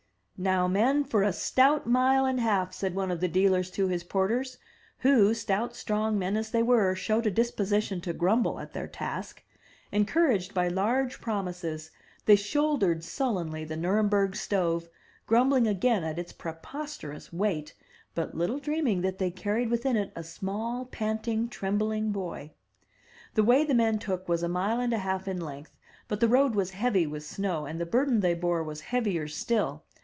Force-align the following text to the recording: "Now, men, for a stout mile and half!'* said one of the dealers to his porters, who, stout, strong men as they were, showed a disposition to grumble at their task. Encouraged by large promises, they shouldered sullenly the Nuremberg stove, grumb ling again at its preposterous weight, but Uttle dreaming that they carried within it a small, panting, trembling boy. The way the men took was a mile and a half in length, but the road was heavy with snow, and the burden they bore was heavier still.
"Now, 0.43 0.67
men, 0.67 1.03
for 1.03 1.21
a 1.21 1.33
stout 1.33 1.85
mile 1.85 2.25
and 2.25 2.39
half!'* 2.39 2.73
said 2.73 2.95
one 2.95 3.11
of 3.11 3.19
the 3.19 3.27
dealers 3.27 3.69
to 3.73 3.89
his 3.89 4.03
porters, 4.03 4.57
who, 5.01 5.35
stout, 5.35 5.75
strong 5.75 6.17
men 6.17 6.35
as 6.35 6.49
they 6.49 6.63
were, 6.63 6.95
showed 6.95 7.27
a 7.27 7.29
disposition 7.29 8.01
to 8.01 8.11
grumble 8.11 8.59
at 8.59 8.73
their 8.73 8.87
task. 8.87 9.43
Encouraged 9.91 10.55
by 10.55 10.67
large 10.67 11.21
promises, 11.21 11.91
they 12.25 12.35
shouldered 12.35 13.03
sullenly 13.03 13.63
the 13.65 13.77
Nuremberg 13.77 14.35
stove, 14.35 14.89
grumb 15.27 15.51
ling 15.51 15.67
again 15.67 16.03
at 16.03 16.17
its 16.17 16.33
preposterous 16.33 17.31
weight, 17.31 17.75
but 18.15 18.33
Uttle 18.33 18.59
dreaming 18.59 19.01
that 19.01 19.19
they 19.19 19.29
carried 19.29 19.69
within 19.69 19.95
it 19.95 20.11
a 20.15 20.23
small, 20.23 20.85
panting, 20.85 21.49
trembling 21.49 22.11
boy. 22.11 22.49
The 23.35 23.43
way 23.43 23.63
the 23.63 23.75
men 23.75 23.99
took 23.99 24.27
was 24.27 24.41
a 24.41 24.49
mile 24.49 24.79
and 24.79 24.91
a 24.91 24.97
half 24.97 25.27
in 25.27 25.39
length, 25.39 25.77
but 26.07 26.19
the 26.19 26.27
road 26.27 26.55
was 26.55 26.71
heavy 26.71 27.05
with 27.05 27.21
snow, 27.23 27.67
and 27.67 27.79
the 27.79 27.85
burden 27.85 28.21
they 28.21 28.33
bore 28.33 28.63
was 28.63 28.81
heavier 28.81 29.27
still. 29.27 29.83